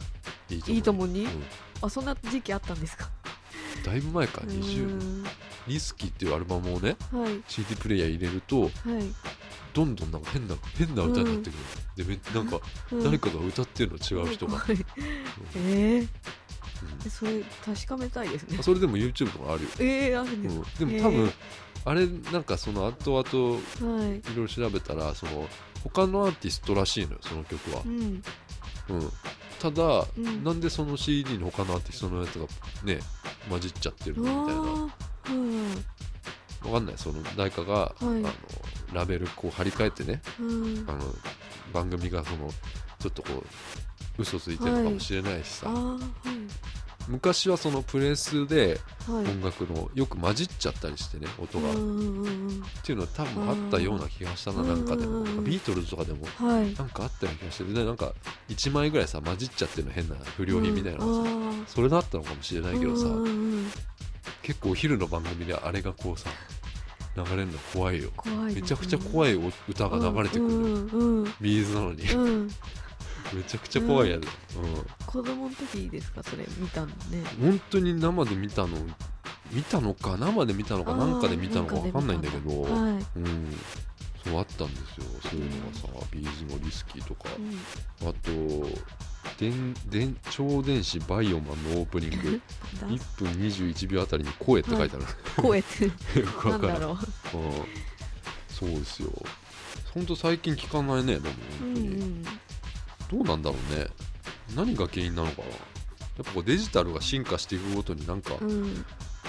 [0.50, 1.26] いいともいいともに？
[1.26, 1.44] うん。
[1.82, 3.10] あそんな時期あったんですか？
[3.86, 4.41] だいぶ前か。
[4.41, 5.24] う20ん
[5.67, 7.41] リスキーっていうアルバムをねはい。
[7.48, 8.72] CD プレイヤー入れるとはい。
[9.74, 11.60] どんどんなんか変な変な歌になってくる、
[11.96, 12.60] でめなんか
[12.91, 13.04] うん。
[13.04, 14.78] 誰かが歌ってるの違う人が、はい。
[15.56, 16.08] えー
[17.10, 18.58] それ確かめたいですね。
[18.58, 21.32] うんそれでも YouTube とかあるよ、えー、あるんうですん、でも多分、
[21.86, 24.17] あれなんかその後々はい。
[24.17, 25.48] いろいろ調べたらその
[25.84, 27.82] 他のアーティストらしいのよその曲は。
[27.86, 28.22] う、ん。
[28.89, 29.12] うん、
[29.60, 30.44] ただ、うん。
[30.44, 32.46] なんでその CD に他のアーティストのやつが
[32.84, 33.00] ね
[33.50, 35.41] 混じっちゃってるうのみたいな。
[35.41, 36.72] うん。
[36.74, 36.96] わかんない。
[36.98, 38.24] その誰かが、あの
[38.94, 40.86] ラベルこう張り替えてねうん。
[40.88, 41.00] あの
[41.74, 42.50] 番組がその
[43.00, 43.30] ちょっとこ
[44.17, 46.00] う嘘ついてるのかもしれないしさ、あー
[47.12, 51.74] 昔はそのプレスで音楽のよく混じっちゃったりしてね音が、っ
[52.84, 55.24] ていうのは多分あったような気がしたななんかでも。
[55.41, 56.74] ビートルズとかでもはい。
[56.74, 58.13] なんかあったような気がしてでなんか
[58.47, 63.08] 1枚ぐらいさ混じっちゃってるの変な不良品みたいなのがさ、それだったのかもしれないけどさ、
[64.41, 66.30] 結構お昼の番組であれがこうさ
[67.17, 68.10] 流れるの怖いよ。
[68.56, 72.04] めちゃくちゃ怖いお歌が流れてくる、ビーズなのに。
[72.13, 72.50] うん
[73.34, 74.28] めちゃくちゃ怖いやつ、
[75.06, 76.22] 子供の時ですか？
[76.24, 76.94] それ見たのね。
[77.41, 78.78] うん、本当に生で見たの？
[79.52, 80.17] 見たのか？
[80.17, 80.91] 生で見たのか？
[80.91, 82.72] あーなんかで見たのか分かんないんだけど、はい。
[82.72, 83.06] うん、
[84.24, 85.06] そうあったんですよ。
[85.30, 87.30] そういうのがさ、ビーズのリスキーとか。
[88.02, 88.08] うん。
[88.10, 88.91] あと
[89.39, 92.41] 電電超電子バイオマンのオープニング。
[92.82, 92.88] だ。
[92.88, 95.06] 1分21秒あたりに「声」って書いてある、
[95.38, 95.86] 声って。
[96.20, 96.72] よくわかう。
[96.72, 96.98] ん。
[98.50, 99.10] そうですよ。
[99.94, 102.24] ほんと最近聞かないねでもう本当に、うん
[103.12, 103.88] どうなんだろうね。
[104.56, 105.47] 何が原因なのかな。
[105.47, 105.54] や
[106.24, 108.50] っぱこうデジタルが進化していくごとになんかうん。
[108.50, 108.86] うん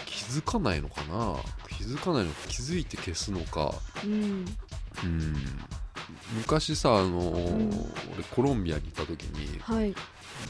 [0.07, 1.37] 気づかないのかな。
[1.77, 3.75] 気づかないのか気づいて消すのか。
[4.05, 4.47] うん。
[5.05, 5.37] うん。
[6.39, 7.71] 昔さあのーん。
[8.15, 9.95] 俺コロンビアにいた時にはい。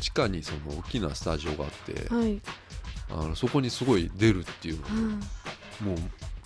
[0.00, 2.40] 地下にその大きなスタジオがあってはい。
[3.10, 4.90] あのそこにすごい出るっていうのは
[5.82, 5.96] もう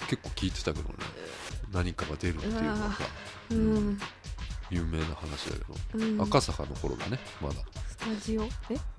[0.09, 0.95] 結構聞いてたけどね。
[1.73, 2.97] 何かが出るっていうのが。
[3.51, 3.99] うん
[4.71, 6.05] 有名な話だけど。
[6.05, 6.23] うん。
[6.23, 7.55] 赤坂の頃だねまだ。
[7.89, 8.45] スタジオ？
[8.45, 8.49] え？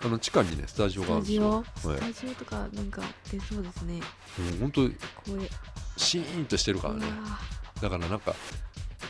[0.04, 1.52] あの地下にねスタジオスがあるんですジオ？
[1.52, 1.66] はい。
[1.74, 3.02] スタジオとかなんか
[3.32, 3.94] 出そうですね。
[3.96, 5.50] もう本当に声。
[5.98, 7.06] シーンとしてるからね。
[7.06, 7.40] うわ
[7.82, 8.34] だからなんか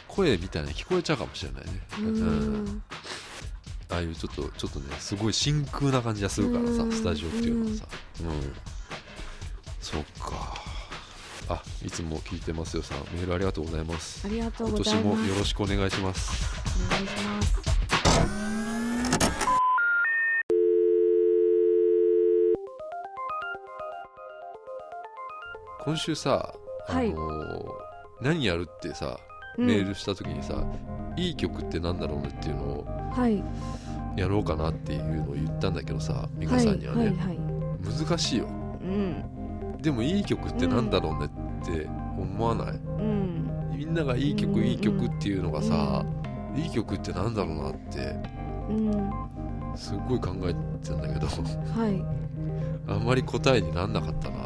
[0.08, 1.82] 声みたいなの聞こえちゃうかもしれないね。
[2.00, 2.64] ううん。
[2.66, 2.84] ん
[3.90, 6.92] ああいうちょっとちょっとねすごい真空な感じがするからさうん。
[6.92, 7.86] スタジオっていうのはさ。
[8.22, 8.54] うん。
[9.80, 10.77] そっか
[11.50, 12.98] あいつも聞いてますよさん。
[13.14, 14.26] メールありがとうございます。
[14.28, 15.22] ありがとう今年ございます。
[15.22, 16.32] もよろしくお願いします。
[16.88, 17.58] お願いします。
[25.86, 26.54] 今週さ
[26.90, 27.64] あのはいー
[28.22, 29.18] 何やるってさ
[29.58, 29.68] うん。
[29.68, 30.64] メールした時にさ、
[31.16, 33.42] いい曲ってなんだろうねっていうのをはい。
[34.20, 37.40] やろうかなっていうのを言ったんだけどさ美香さんにはね、はいはいはい。
[38.06, 38.48] 難しいよ。
[38.48, 39.24] うん
[39.82, 41.88] でもいい曲ってなんだろうねって
[42.18, 42.68] 思わない？
[42.76, 43.78] うん。
[43.78, 46.04] みんながいい曲、うんいい曲っていうのがさ、
[46.56, 48.16] いい曲ってなんだろうなって
[48.70, 49.12] うん。
[49.76, 51.28] すっごい考えてたんだけど。
[51.28, 52.04] はい。
[52.88, 54.38] あんまり答えになんなかったな。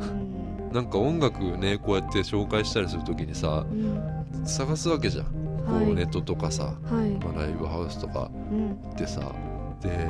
[0.00, 0.72] うん。
[0.72, 4.46] なんか音楽ねこうやって紹介したりする時にさうん。
[4.46, 5.26] 探すわけじゃん、
[5.66, 5.84] こはい。
[5.84, 6.70] うネットとかさ、は
[7.06, 7.10] い。
[7.24, 8.72] まあ、ライブハウスとかうん。
[8.72, 9.20] ってさ。
[9.80, 10.08] で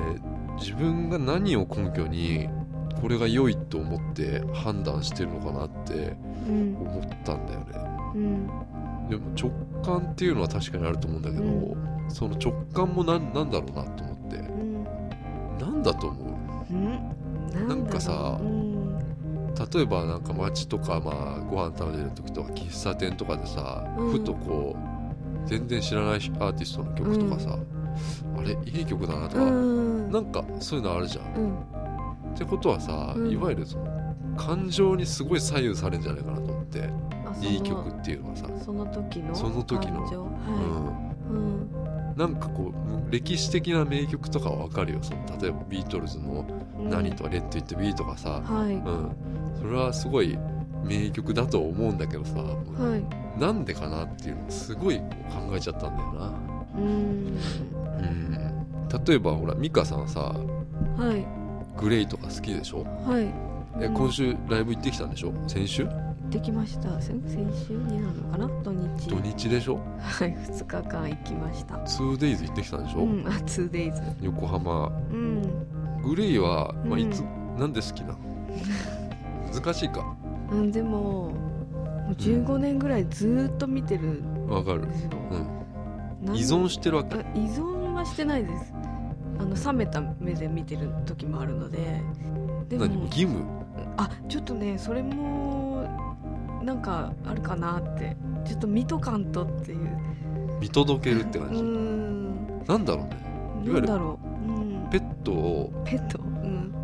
[0.57, 2.49] 自分が何を根拠に
[3.01, 6.17] これが良いと思って判断してるのかなって
[6.49, 7.67] うん思ったんだよね。
[8.15, 8.47] うん
[9.11, 9.51] でも直
[9.83, 11.77] 感っていうのは確かにあると思うんだけど、う
[12.09, 14.37] その直感もなんなんだろうなと思って。
[14.37, 14.85] うん
[15.61, 16.21] なんだと思
[16.71, 16.73] う？
[16.73, 17.69] うん。
[17.69, 18.45] なんかさう。
[18.45, 18.99] ん。
[18.99, 24.13] 例えばなんか街とかまあご飯食べてる時とか喫茶店とかでさ、うん。
[24.13, 27.59] ふとこう全然知らないアーティストの曲とかさ、
[28.37, 28.59] あれ？
[28.65, 30.11] いい曲だなとか、うん。
[30.11, 31.84] なんかそういうのあるじゃん。
[32.35, 33.31] うんってことはさ、うん。
[33.31, 36.91] いわゆるその感情にすごい左右されるんじゃないかなと思って
[37.41, 40.01] いい曲っていうのはさ、その時のその時の。
[40.03, 40.23] 感情。
[40.23, 41.31] うはん、い。
[41.31, 41.71] うん。
[42.17, 44.99] なんかこう歴史的な名曲とかはわかるよ。
[45.03, 46.45] その例えばビートルズの
[46.79, 46.91] うん。
[46.91, 48.75] 何とかレッド・イット・ビーとかさ、はい。
[48.75, 49.11] うん。
[49.59, 50.37] それはすごい
[50.85, 53.41] 名曲だと思うんだけどさ、はい。
[53.41, 55.05] なんでかなっていうのすごい考
[55.55, 56.33] えちゃったんだよな。
[56.77, 57.39] うん。
[57.99, 60.21] うん、例えばほら美香さんさ。
[60.97, 61.44] はい
[61.79, 62.85] グレイとか好きでしょ？
[63.07, 63.25] はい。
[63.81, 65.33] えうん今週ライブ行ってきたんでしょ？
[65.47, 65.89] 先週？
[66.31, 66.89] できました。
[67.01, 68.49] 先先週になるのかな？
[68.63, 69.09] 土日。
[69.09, 69.79] 土日でしょ？
[70.01, 71.75] はい2日間行きました。
[71.77, 74.87] 2days 行ってきたんでしょ、うんあ 2days 横浜。
[74.87, 75.43] うん。
[76.03, 77.01] グレイは、まあ、うん。
[77.01, 77.21] いつ、
[77.59, 78.19] なんで好きなの？
[79.53, 80.17] 難しいか。
[80.51, 84.87] うんでももう15年ぐらいずーっと見てるんわかる。
[84.87, 87.17] ですよ、うん依存してるわけ。
[87.17, 88.73] あ依存はしてないです
[89.39, 92.03] あの冷めた目で見てる時もあるので。
[92.69, 92.87] でも。
[92.87, 93.05] 何？
[93.07, 93.45] 義務？
[93.97, 95.89] あちょっとねそれも
[96.63, 98.17] なんかあるかなって。
[98.45, 99.99] ちょっと見とかんとっていう。
[100.61, 102.65] 見届けるって感うじ、ん。
[102.67, 103.17] なんだろうね。
[103.65, 103.89] いわゆる
[104.91, 106.75] ペットをペット、うん、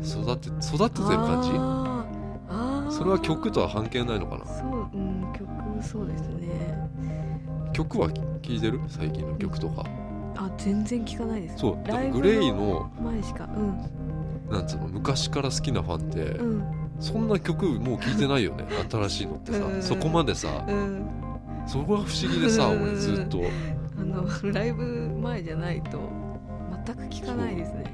[0.00, 1.50] 育て育ててる感じ？
[2.50, 4.46] あそれは曲とは関係ないのかな？
[4.46, 5.48] そう、うん、曲
[5.82, 6.88] そうですね。
[7.72, 8.80] 曲は聴いてる？
[8.86, 9.84] 最近の曲とか
[10.40, 14.52] あ全然聞かないですそうだからライブグレイの前しかうん。
[14.52, 16.64] なんつうの昔から好きなファンって、うん。
[17.00, 19.82] そんな曲もう聴いてないよね 新しいのってさ、うん。
[19.82, 21.06] そこまでさうん。
[21.66, 23.40] そこが不思議でさうん俺ずっと。
[23.98, 25.98] あのライブ前じゃないと
[26.86, 27.92] 全く聞かないですね。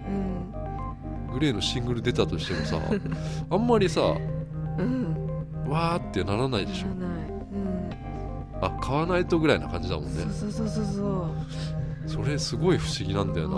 [1.33, 2.79] グレイのシングル出たとしてもさ
[3.51, 4.03] あんまりさ
[4.79, 4.87] うん。
[4.87, 5.25] うん
[5.67, 6.89] わーってならないでしょ。
[6.89, 7.29] ならない。
[7.31, 7.91] うん。
[8.61, 10.11] あ買わないとぐらいな感じだもんね。
[10.31, 11.31] そうそうそうそう
[12.07, 13.55] それすごい不思議なんだよな。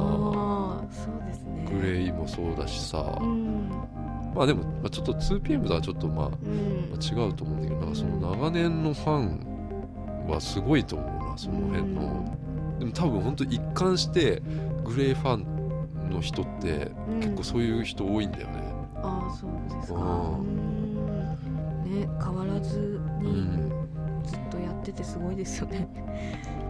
[0.90, 1.68] そうですね。
[1.72, 3.68] グレイもそうだしさ、うん。
[4.34, 6.94] まあでも、まあ、ちょっと 2PM とはちょっとまあ、まうん。
[6.94, 7.86] あ違うと思うんだけどな。
[7.86, 7.88] ん。
[7.90, 12.38] かその長年のファンはすごいと思うなその辺の、
[12.78, 14.42] でも多分本当一貫して
[14.84, 17.20] グレイファンの人ってうん。
[17.20, 18.74] 結構そういう人多いんだよね。
[19.02, 19.98] ああそうですか。
[19.98, 20.38] うん。
[20.38, 22.00] うん。
[22.00, 23.72] ね変わらずうにん。
[24.24, 25.88] ずっとやっててすごいですよね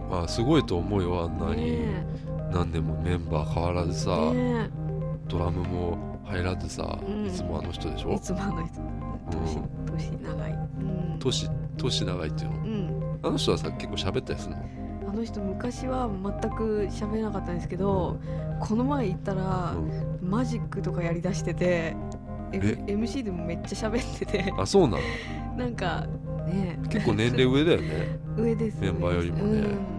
[0.09, 1.71] まあすごいと思うよあんなに。
[1.81, 2.05] ね
[2.51, 4.33] 何年もメンバー変わらずさ、え。
[4.33, 4.69] ね
[5.27, 7.27] ドラムも入らずさ、うん。
[7.27, 8.81] いつもあの人でしえいょつもあの人。
[9.29, 9.61] 年
[9.97, 10.51] 年長い。
[10.51, 10.55] う
[11.15, 11.19] ん。
[11.19, 12.57] 年年長いっていうの？
[12.57, 13.19] うん。
[13.23, 14.63] あの人はさ結構喋ったりするの？
[15.09, 18.19] あの人昔は全く喋らなかったんですけど、
[18.61, 20.29] この前行ったら、うん。
[20.29, 21.95] マジックとかやりだしてて、
[22.53, 24.53] M、え？MC でもめっちゃ喋ってて。
[24.57, 25.03] あそうなの？
[25.57, 26.05] なんか
[26.45, 28.19] ね結構年齢上だよね。
[28.37, 28.79] 上です。
[28.79, 29.96] メンバーよりもね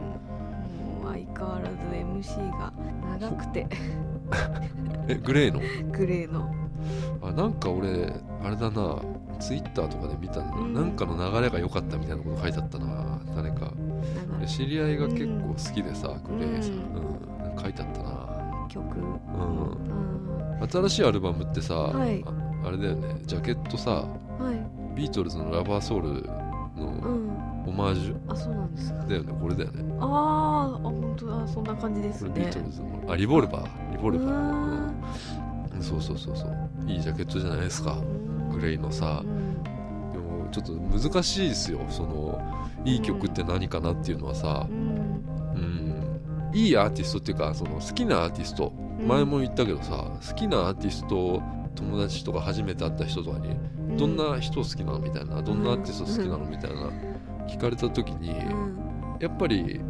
[1.38, 1.76] 変わらず
[2.32, 2.72] MC が
[3.20, 3.66] 長くて。
[5.08, 5.60] えグレイの？
[5.92, 6.52] グレーの。
[7.22, 8.12] あなんか俺
[8.44, 8.96] あれだな。
[9.40, 10.74] ツイッターとかで見たんだけど、うん。
[10.74, 13.20] なんかの流れが良かったみたいなこと書いてあったな。
[13.36, 13.72] 誰か。
[14.46, 16.70] 知り合いが結構好きでさ、グレイさ。
[16.70, 16.76] ん、う
[17.38, 17.44] うん。
[17.46, 18.66] なんか書いてあったな。
[18.68, 18.84] 曲。
[18.98, 19.08] うん。
[20.60, 20.68] うん。
[20.68, 22.24] 新しいアルバムってさ、はい。
[22.26, 23.20] ああれだよね。
[23.26, 24.04] ジャケットさは
[24.52, 24.96] い。
[24.96, 26.08] ビートルズの「ラバーソウル」
[26.76, 27.28] うのん
[27.68, 28.16] オマージュ。
[28.28, 29.04] あそうなんですか。
[29.04, 29.84] だよねこれだよね。
[30.00, 30.08] あー
[30.76, 31.46] あ本当だ。
[31.48, 32.30] そんな感じですね。
[32.34, 33.04] ビートルズの。
[33.08, 33.92] あリボルバー。
[33.92, 34.90] リボルバー、
[35.78, 36.56] うそうそうそうそう。
[36.86, 37.92] いいジャケットじゃないですか。
[37.92, 39.22] ーグレイのさ。
[39.24, 39.62] うん
[40.12, 41.80] でもちょっと難しいですよ。
[41.90, 42.40] その
[42.84, 44.66] いい曲って何かなっていうのはさ。
[44.68, 45.22] う、ん。
[45.54, 48.72] うん、いいアーティストっていうかその好きなアーティスト。
[49.06, 51.40] 前も言ったけどさ好きなアーティスト
[51.76, 53.56] 友達とか初めて会った人とかに
[53.96, 54.98] どんな人好きなの？
[54.98, 55.40] みたいな。
[55.40, 56.44] どんなアーティスト好きなの？
[56.46, 56.90] みたいな
[57.48, 58.78] 聞かれた時にうん。
[59.20, 59.80] やっぱり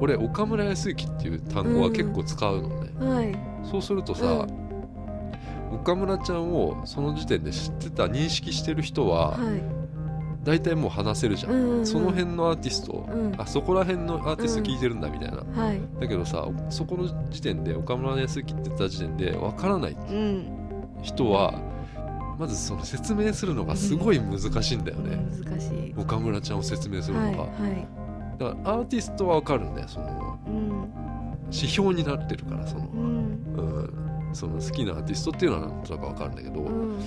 [0.00, 2.90] 俺岡村康之っていう単語は結構使うのね。
[2.98, 3.38] はい。
[3.68, 5.76] そうするとさうん。
[5.80, 9.62] 岡村ちゃんをその時点で知ってた認識してる人ははい。
[10.44, 13.34] 大体もう話せるじゃん、うんうんその辺のアーティスト、うん。
[13.36, 15.80] あそこら辺のアーティスト聞いてるんだみたいな、はい。
[16.00, 20.46] だけどさそこの時点で岡村康之って言った時点でわからないうん。
[21.02, 21.60] 人は
[22.38, 25.94] まずその説明するのがすごい難しいんだよね、難しい。
[25.96, 27.88] 岡村ちゃんを説明するのが、はいはい。
[28.38, 30.90] だからアーティストはわかるんだよそのうん
[31.46, 33.08] 指標になってるからその,、うん。
[34.28, 36.98] うん、その好きなアーティストっていうのはなんとなくわかるんだけど、うん。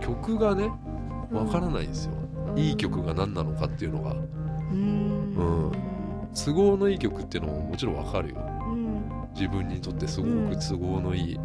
[0.00, 0.70] 曲がね
[1.32, 2.12] わからないんですよ、
[2.48, 2.58] うん。
[2.58, 4.12] いい曲が何なのかっていうのが。
[4.12, 5.34] うん。
[5.36, 5.72] うん。
[6.34, 8.36] 都合のいい曲っていうのももちろんわかるよ。
[8.68, 9.02] うん。
[9.34, 11.40] 自分にとってすごうんく都合のいい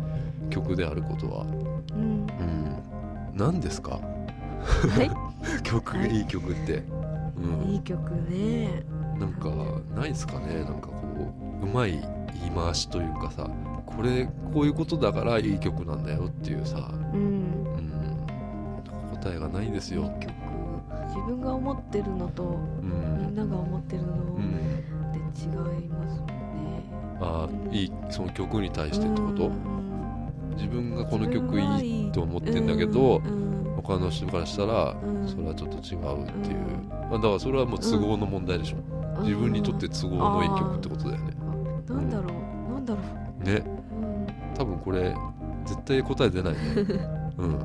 [0.49, 1.45] 曲であることは
[3.41, 3.99] 何ですか？
[4.63, 5.11] はい。
[5.63, 6.17] 曲、はい。
[6.17, 6.83] い、い曲って、
[7.37, 8.83] うん、いい曲ね。
[9.19, 9.49] なんか
[9.95, 10.63] ないですかね？
[10.63, 10.93] なんかこ
[11.61, 13.47] ううまい言い回しというかさ
[13.85, 16.77] これこういうことだからいい曲なんだよっていうさ、
[17.13, 17.19] うん。
[17.19, 20.03] うん、答えがないですよ。
[20.03, 20.09] いい。
[20.19, 20.31] 曲。
[21.07, 23.17] 自分が思ってるのとうん。
[23.25, 24.51] みんなが思ってるのうん、
[25.11, 25.45] で違
[25.85, 26.33] いますもんね。
[27.19, 29.80] あーいいその曲に対してってこと、うん
[30.61, 33.51] 自分がこの曲いいと思ってんだけど、うん
[33.83, 35.27] 他の人からしたらうん。
[35.27, 36.57] それはちょっと違うっていう、
[37.09, 41.33] あ、だからそれはもう都合の問題でしょ、自分にとって都合のいい曲ってことだよね。
[41.89, 42.29] あなんだろ
[42.69, 42.73] う。
[42.73, 43.01] なんだろ
[43.43, 45.15] ねう、うん、多分これ
[45.65, 46.59] 絶対答え出ないね。
[47.37, 47.55] うん。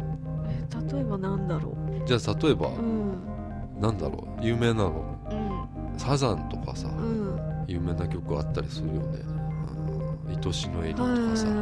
[0.48, 2.06] え例えばなんだろう。
[2.06, 3.80] じゃあ例えば、うん。
[3.80, 4.44] なんだろう。
[4.44, 5.04] 有名なの。
[5.30, 5.98] うん。
[5.98, 7.38] サザンとかさ、うん。
[7.66, 9.18] 有名な曲あったりするよね
[10.28, 10.46] 「うん。
[10.46, 11.52] 愛しのエリー」とはいかさ、は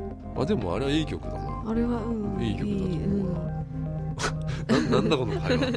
[0.00, 0.03] い
[0.36, 1.70] あでもあれはいい曲だな。
[1.70, 2.42] あれはうん。
[2.42, 2.98] いい曲だと思う。
[2.98, 4.90] うん。
[4.90, 5.70] ななんだこの会話。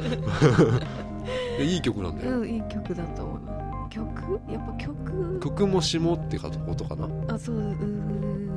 [1.58, 3.52] で いい曲なんだよ、うん、いい曲だと思いま
[3.90, 4.40] す曲？
[4.52, 5.40] やっぱ曲？
[5.40, 7.08] 曲も下ってことかな。
[7.28, 8.48] あそううんうん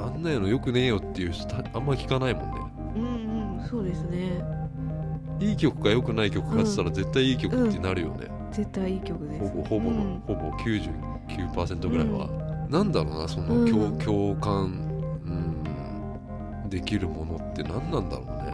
[0.00, 2.50] あんなのよくねえよっていう人たあんま聞かないもんね。
[2.96, 3.60] うんうん。
[3.60, 4.42] うんそうですね。
[5.40, 9.52] いい曲か良くない曲かって言ったら絶対いい曲ってなるよね、絶対いい曲です。
[9.52, 10.22] ほぼほぼの、うん。
[10.26, 12.28] ほぼ99%ぐらいは、
[12.68, 13.98] なんだろうなその共,、うん。
[13.98, 14.87] 共感、うん、
[16.68, 18.52] できるものって何なんだろうね。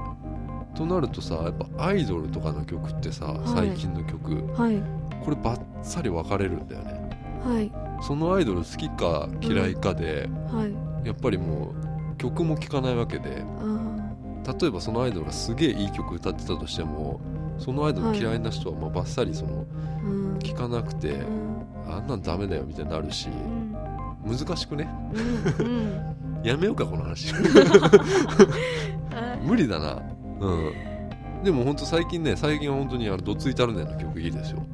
[0.75, 3.49] となるとさやっぱアイドルとかの曲ってさ、い。
[3.49, 4.83] 最近の曲はい。
[5.25, 7.11] これバッサリ分かれるんだよね。
[7.45, 7.73] はい。
[8.03, 11.07] そのアイドル好きか嫌いかで、はい。
[11.07, 11.75] やっぱりも
[12.13, 17.21] う曲も聴かないわけであ例えばそのアイドルがすげえいい曲歌ってたとしても
[17.59, 20.39] そのアイドル嫌いな人はまあバッサリそのーうん。
[20.41, 21.67] 聴かなくて、うん。
[21.87, 23.77] あんなんダメだよみたいになるしうん。
[24.27, 24.89] 難しくね？
[25.61, 25.67] うん。
[25.67, 27.33] うんやめようかこの話。
[27.33, 27.41] は
[29.43, 29.47] い。
[29.47, 30.03] 無理だな。
[30.41, 30.73] うん。
[31.43, 34.65] でもほんと最近ね最近は本当にあのどついたるねんの曲いいですよ、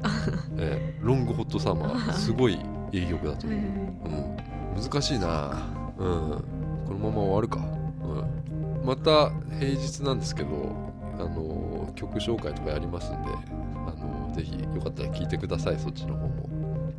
[0.57, 0.99] ええ。
[1.01, 2.13] ロングホットサマー。
[2.13, 2.59] すごい
[2.91, 4.37] いい曲だとはい思
[4.75, 5.51] う、うん、難しいな。
[5.97, 6.43] うん。
[6.87, 9.29] このまま終わるか、うん、また
[9.59, 10.75] 平日なんですけど
[11.19, 16.49] あの曲紹介とかやりますんであのぜひよかったら聞いてくださいそっちの方も。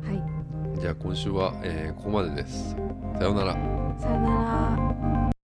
[0.03, 0.32] はい
[0.79, 2.75] じゃあ今週は、えーここまでです。
[3.17, 3.53] さようなら。
[3.99, 5.22] さよなら。